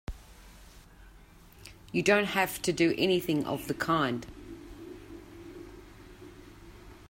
[1.91, 4.25] You don't have to do anything of the kind!